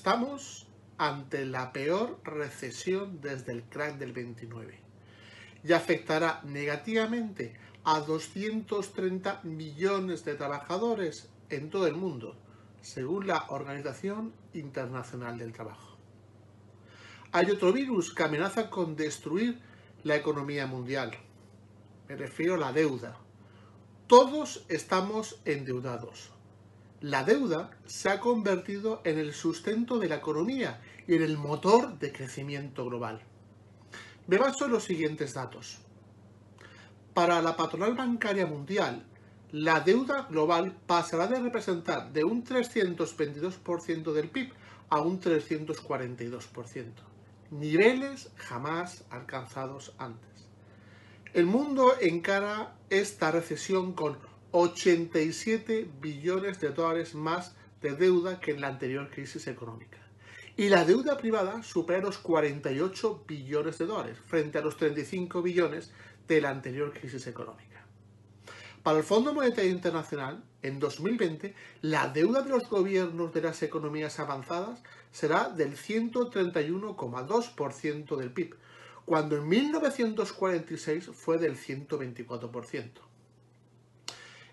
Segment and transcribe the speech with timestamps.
[0.00, 4.78] Estamos ante la peor recesión desde el crack del 29
[5.62, 7.52] y afectará negativamente
[7.84, 12.34] a 230 millones de trabajadores en todo el mundo,
[12.80, 15.98] según la Organización Internacional del Trabajo.
[17.32, 19.60] Hay otro virus que amenaza con destruir
[20.02, 21.10] la economía mundial.
[22.08, 23.18] Me refiero a la deuda.
[24.06, 26.32] Todos estamos endeudados
[27.00, 31.98] la deuda se ha convertido en el sustento de la economía y en el motor
[31.98, 33.22] de crecimiento global.
[34.26, 35.78] Me baso en los siguientes datos.
[37.14, 39.04] Para la patronal bancaria mundial,
[39.52, 44.52] la deuda global pasará de representar de un 322% del PIB
[44.90, 46.92] a un 342%,
[47.50, 50.28] niveles jamás alcanzados antes.
[51.32, 54.18] El mundo encara esta recesión con
[54.52, 59.98] 87 billones de dólares más de deuda que en la anterior crisis económica.
[60.56, 65.92] Y la deuda privada supera los 48 billones de dólares frente a los 35 billones
[66.26, 67.86] de la anterior crisis económica.
[68.82, 74.18] Para el Fondo Monetario Internacional, en 2020, la deuda de los gobiernos de las economías
[74.20, 78.56] avanzadas será del 131,2% del PIB,
[79.04, 83.09] cuando en 1946 fue del 124%.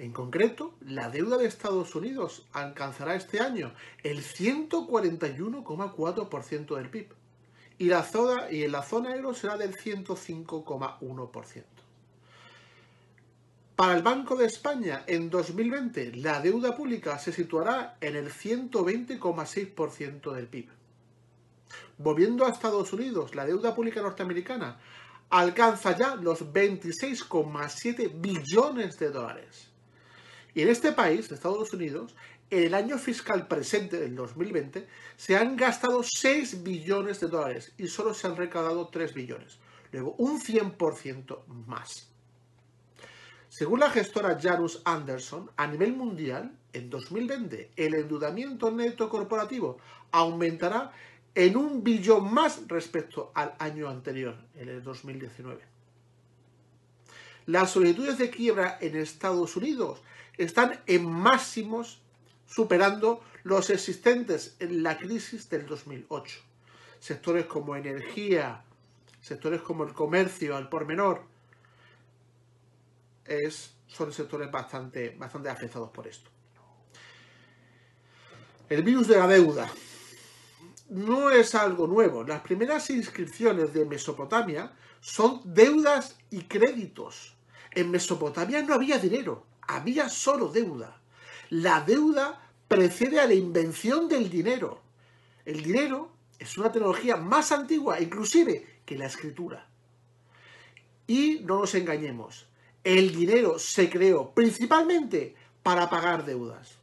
[0.00, 7.08] En concreto, la deuda de Estados Unidos alcanzará este año el 141,4% del PIB
[7.76, 11.64] y, la zona, y en la zona euro será del 105,1%.
[13.76, 20.32] Para el Banco de España, en 2020, la deuda pública se situará en el 120,6%
[20.32, 20.70] del PIB.
[21.98, 24.78] Volviendo a Estados Unidos, la deuda pública norteamericana
[25.28, 29.69] alcanza ya los 26,7 billones de dólares.
[30.54, 32.14] Y en este país, Estados Unidos,
[32.50, 37.86] en el año fiscal presente del 2020 se han gastado 6 billones de dólares y
[37.86, 39.58] solo se han recaudado 3 billones.
[39.92, 42.08] Luego, un 100% más.
[43.48, 49.78] Según la gestora Janus Anderson, a nivel mundial, en 2020 el endeudamiento neto corporativo
[50.12, 50.92] aumentará
[51.34, 55.79] en un billón más respecto al año anterior, el 2019.
[57.50, 60.00] Las solicitudes de quiebra en Estados Unidos
[60.38, 62.00] están en máximos
[62.46, 66.38] superando los existentes en la crisis del 2008.
[67.00, 68.62] Sectores como energía,
[69.20, 71.24] sectores como el comercio al por menor,
[73.88, 76.30] son sectores bastante, bastante afectados por esto.
[78.68, 79.68] El virus de la deuda
[80.88, 82.22] no es algo nuevo.
[82.22, 87.34] Las primeras inscripciones de Mesopotamia son deudas y créditos.
[87.72, 91.00] En Mesopotamia no había dinero había solo deuda.
[91.48, 94.80] La deuda precede a la invención del dinero.
[95.44, 99.66] El dinero es una tecnología más antigua, inclusive, que la escritura.
[101.06, 102.46] Y no nos engañemos,
[102.84, 106.76] el dinero se creó principalmente para pagar deudas.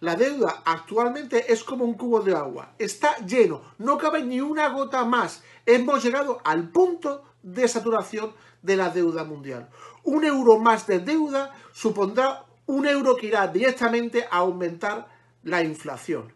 [0.00, 4.68] La deuda actualmente es como un cubo de agua, está lleno, no cabe ni una
[4.68, 5.42] gota más.
[5.66, 8.32] Hemos llegado al punto de saturación
[8.62, 9.68] de la deuda mundial.
[10.04, 15.08] Un euro más de deuda supondrá un euro que irá directamente a aumentar
[15.42, 16.34] la inflación.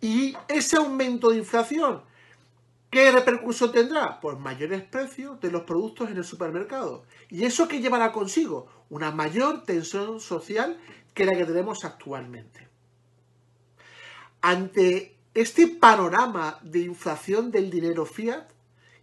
[0.00, 2.02] Y ese aumento de inflación,
[2.90, 4.20] ¿qué repercusión tendrá?
[4.20, 7.04] Pues mayores precios de los productos en el supermercado.
[7.30, 8.68] ¿Y eso qué llevará consigo?
[8.90, 10.78] Una mayor tensión social
[11.14, 12.68] que la que tenemos actualmente.
[14.42, 18.46] Ante este panorama de inflación del dinero fiat,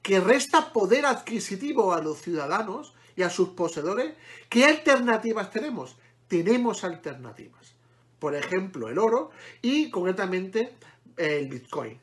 [0.03, 4.13] que resta poder adquisitivo a los ciudadanos y a sus poseedores,
[4.49, 5.95] ¿qué alternativas tenemos?
[6.27, 7.73] Tenemos alternativas.
[8.19, 10.75] Por ejemplo, el oro y concretamente
[11.17, 11.99] el Bitcoin.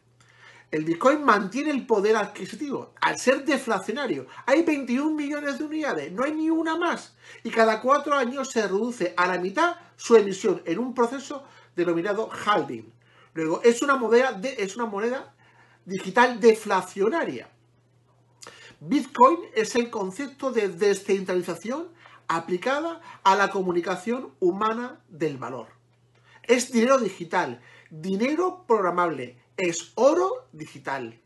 [0.71, 2.95] El Bitcoin mantiene el poder adquisitivo.
[3.01, 7.15] Al ser deflacionario, hay 21 millones de unidades, no hay ni una más.
[7.43, 11.45] Y cada cuatro años se reduce a la mitad su emisión en un proceso
[11.77, 12.91] denominado halving.
[13.35, 15.35] Luego, es una moneda, de, es una moneda
[15.85, 17.51] digital deflacionaria.
[18.83, 21.89] Bitcoin es el concepto de descentralización
[22.29, 25.69] aplicada a la comunicación humana del valor.
[26.45, 27.61] Es dinero digital,
[27.91, 31.21] dinero programable, es oro digital.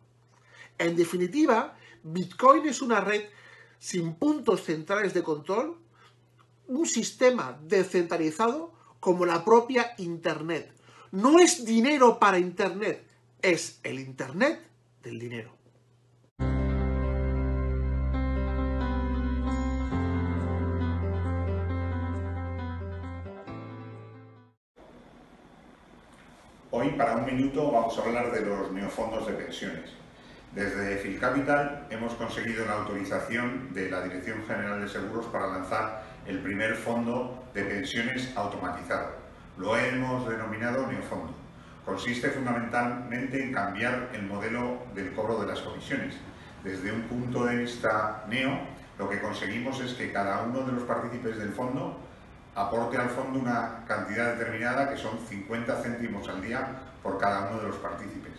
[0.78, 3.22] En definitiva, Bitcoin es una red
[3.78, 5.78] sin puntos centrales de control,
[6.66, 10.72] un sistema descentralizado como la propia Internet.
[11.12, 13.06] No es dinero para Internet,
[13.40, 14.60] es el Internet
[15.04, 15.53] del dinero.
[26.76, 29.93] Hoy, para un minuto, vamos a hablar de los neofondos de pensiones.
[30.50, 36.41] Desde Filcapital hemos conseguido la autorización de la Dirección General de Seguros para lanzar el
[36.41, 39.12] primer fondo de pensiones automatizado.
[39.56, 41.32] Lo hemos denominado neofondo.
[41.85, 46.17] Consiste fundamentalmente en cambiar el modelo del cobro de las comisiones.
[46.65, 48.59] Desde un punto de vista neo,
[48.99, 52.00] lo que conseguimos es que cada uno de los partícipes del fondo
[52.54, 56.68] aporte al fondo una cantidad determinada que son 50 céntimos al día
[57.02, 58.32] por cada uno de los partícipes.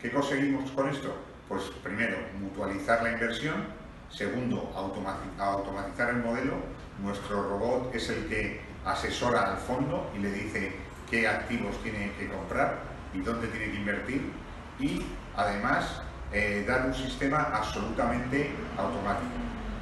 [0.00, 1.14] ¿Qué conseguimos con esto?
[1.48, 3.64] Pues primero, mutualizar la inversión,
[4.10, 6.54] segundo, automatizar el modelo.
[7.02, 10.72] Nuestro robot es el que asesora al fondo y le dice
[11.10, 12.78] qué activos tiene que comprar
[13.14, 14.32] y dónde tiene que invertir
[14.78, 15.04] y
[15.36, 19.32] además eh, dar un sistema absolutamente automático.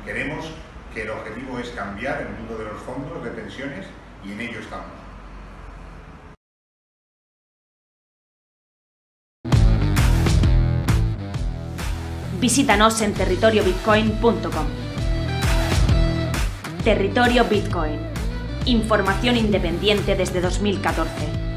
[0.05, 0.51] Queremos
[0.97, 3.85] que el objetivo es cambiar el mundo de los fondos de pensiones
[4.25, 4.87] y en ello estamos.
[12.41, 14.67] Visítanos en territoriobitcoin.com.
[16.83, 17.99] Territorio Bitcoin.
[18.65, 21.56] Información independiente desde 2014.